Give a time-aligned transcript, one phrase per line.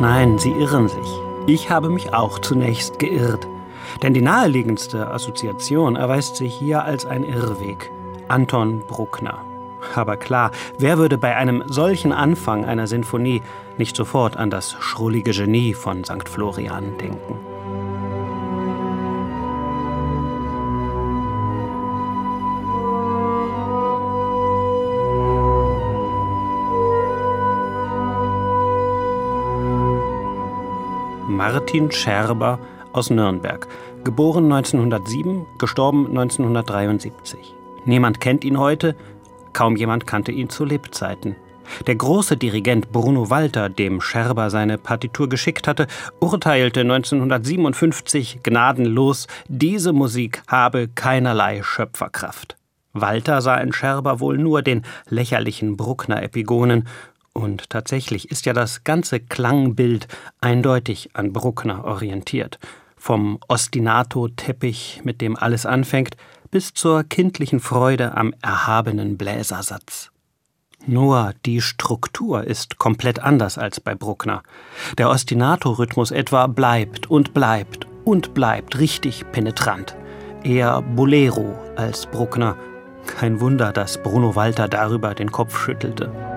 [0.00, 1.20] Nein, Sie irren sich.
[1.46, 3.46] Ich habe mich auch zunächst geirrt.
[4.02, 7.90] Denn die naheliegendste Assoziation erweist sich hier als ein Irrweg.
[8.28, 9.44] Anton Bruckner.
[9.94, 13.42] Aber klar, wer würde bei einem solchen Anfang einer Sinfonie
[13.78, 16.28] nicht sofort an das schrullige Genie von St.
[16.28, 17.38] Florian denken?
[31.36, 32.60] Martin Scherber
[32.92, 33.66] aus Nürnberg,
[34.04, 37.52] geboren 1907, gestorben 1973.
[37.86, 38.94] Niemand kennt ihn heute,
[39.52, 41.34] kaum jemand kannte ihn zu Lebzeiten.
[41.88, 45.88] Der große Dirigent Bruno Walter, dem Scherber seine Partitur geschickt hatte,
[46.20, 52.56] urteilte 1957 gnadenlos, diese Musik habe keinerlei Schöpferkraft.
[52.92, 56.86] Walter sah in Scherber wohl nur den lächerlichen Bruckner-Epigonen
[57.34, 60.08] und tatsächlich ist ja das ganze Klangbild
[60.40, 62.58] eindeutig an Bruckner orientiert.
[62.96, 66.16] Vom Ostinato-Teppich, mit dem alles anfängt,
[66.50, 70.10] bis zur kindlichen Freude am erhabenen Bläsersatz.
[70.86, 74.42] Nur die Struktur ist komplett anders als bei Bruckner.
[74.96, 79.96] Der Ostinato-Rhythmus etwa bleibt und bleibt und bleibt richtig penetrant.
[80.44, 82.56] Eher Bolero als Bruckner.
[83.06, 86.33] Kein Wunder, dass Bruno Walter darüber den Kopf schüttelte.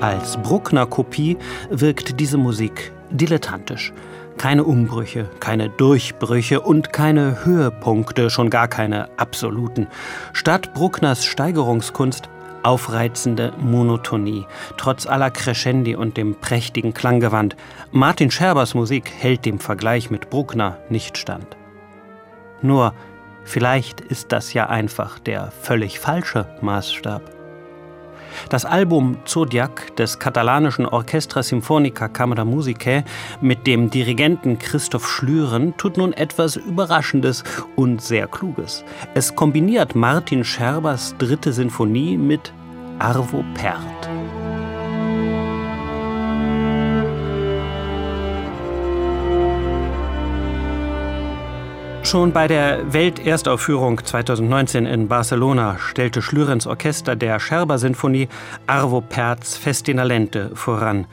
[0.00, 1.38] Als Bruckner-Kopie
[1.70, 3.92] wirkt diese Musik dilettantisch.
[4.36, 9.86] Keine Umbrüche, keine Durchbrüche und keine Höhepunkte, schon gar keine absoluten.
[10.34, 12.28] Statt Bruckners Steigerungskunst
[12.62, 14.44] aufreizende Monotonie,
[14.76, 17.56] trotz aller Crescendi und dem prächtigen Klanggewand.
[17.92, 21.56] Martin Scherbers Musik hält dem Vergleich mit Bruckner nicht stand.
[22.60, 22.92] Nur,
[23.44, 27.35] vielleicht ist das ja einfach der völlig falsche Maßstab.
[28.48, 33.04] Das Album Zodiac des katalanischen Orchestra Sinfonica Camera Musicae
[33.40, 37.44] mit dem Dirigenten Christoph Schlüren tut nun etwas Überraschendes
[37.76, 38.84] und sehr Kluges.
[39.14, 42.52] Es kombiniert Martin Scherbers dritte Sinfonie mit
[42.98, 44.15] Arvo Pärt.
[52.06, 58.28] Schon bei der Welterstaufführung 2019 in Barcelona stellte Schlürens Orchester der Scherber-Sinfonie
[58.68, 61.08] Arvo Perz Festinalente voran.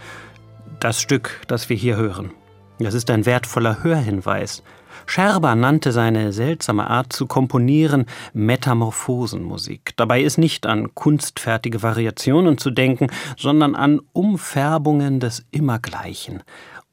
[0.79, 2.29] Das Stück, das wir hier hören.
[2.77, 4.61] Das ist ein wertvoller Hörhinweis.
[5.07, 9.93] Scherber nannte seine seltsame Art zu komponieren Metamorphosenmusik.
[9.95, 16.43] Dabei ist nicht an kunstfertige Variationen zu denken, sondern an Umfärbungen des Immergleichen.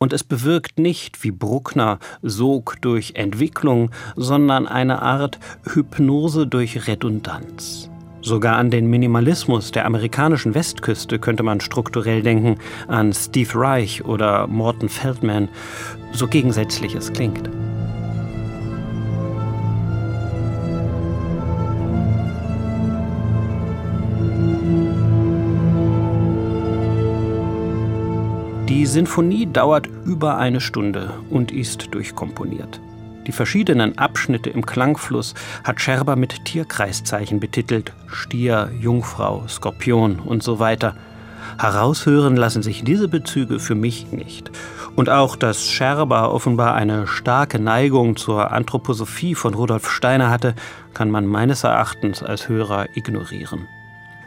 [0.03, 5.39] Und es bewirkt nicht, wie Bruckner, Sog durch Entwicklung, sondern eine Art
[5.75, 7.91] Hypnose durch Redundanz.
[8.23, 12.57] Sogar an den Minimalismus der amerikanischen Westküste könnte man strukturell denken,
[12.89, 15.51] an Steve Reich oder Morton Feldman,
[16.13, 17.51] so gegensätzlich es klingt.
[28.71, 32.81] Die Sinfonie dauert über eine Stunde und ist durchkomponiert.
[33.27, 40.61] Die verschiedenen Abschnitte im Klangfluss hat Scherber mit Tierkreiszeichen betitelt: Stier, Jungfrau, Skorpion und so
[40.61, 40.95] weiter.
[41.59, 44.53] Heraushören lassen sich diese Bezüge für mich nicht.
[44.95, 50.55] Und auch, dass Scherber offenbar eine starke Neigung zur Anthroposophie von Rudolf Steiner hatte,
[50.95, 53.67] kann man meines Erachtens als Hörer ignorieren.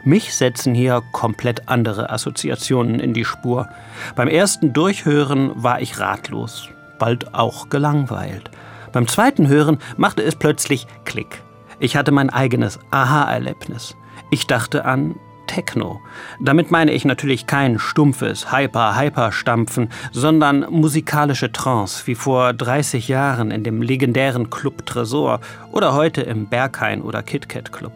[0.06, 3.68] Mich setzen hier komplett andere Assoziationen in die Spur.
[4.14, 8.50] Beim ersten Durchhören war ich ratlos, bald auch gelangweilt.
[8.92, 11.42] Beim zweiten Hören machte es plötzlich Klick.
[11.80, 13.96] Ich hatte mein eigenes Aha-Erlebnis.
[14.30, 15.16] Ich dachte an
[15.46, 16.00] Techno.
[16.38, 23.64] Damit meine ich natürlich kein stumpfes Hyper-Hyper-Stampfen, sondern musikalische Trance, wie vor 30 Jahren in
[23.64, 25.40] dem legendären Club Tresor
[25.72, 27.92] oder heute im Berghain oder KitKat Club.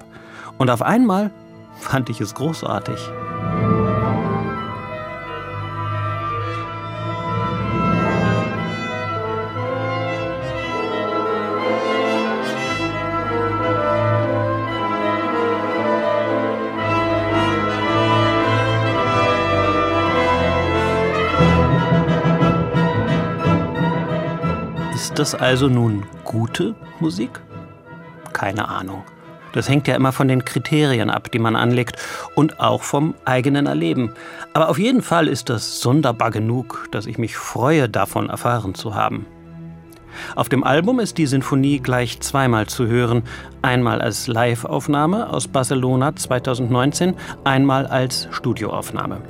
[0.57, 1.31] Und auf einmal
[1.79, 2.99] fand ich es großartig.
[24.95, 27.41] Ist das also nun gute Musik?
[28.33, 29.05] Keine Ahnung.
[29.53, 31.97] Das hängt ja immer von den Kriterien ab, die man anlegt
[32.35, 34.13] und auch vom eigenen Erleben.
[34.53, 38.95] Aber auf jeden Fall ist das sonderbar genug, dass ich mich freue, davon erfahren zu
[38.95, 39.27] haben.
[40.35, 43.23] Auf dem Album ist die Sinfonie gleich zweimal zu hören.
[43.63, 47.15] Einmal als Live-Aufnahme aus Barcelona 2019,
[47.45, 49.21] einmal als Studioaufnahme.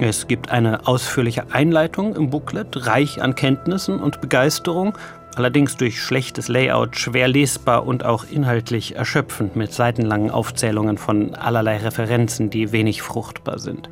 [0.00, 4.96] Es gibt eine ausführliche Einleitung im Booklet, reich an Kenntnissen und Begeisterung,
[5.38, 11.78] allerdings durch schlechtes Layout schwer lesbar und auch inhaltlich erschöpfend mit seitenlangen Aufzählungen von allerlei
[11.78, 13.88] Referenzen, die wenig fruchtbar sind.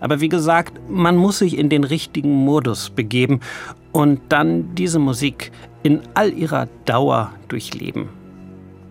[0.00, 3.40] Aber wie gesagt, man muss sich in den richtigen Modus begeben
[3.92, 5.52] und dann diese Musik
[5.82, 8.08] in all ihrer Dauer durchleben.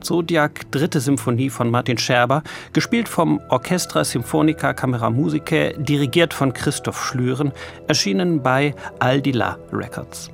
[0.01, 2.43] Zodiac, dritte Symphonie von Martin Scherber,
[2.73, 7.51] gespielt vom Orchestra Symphonica Camera Musicae, dirigiert von Christoph Schlüren,
[7.87, 10.29] erschienen bei Aldila Records.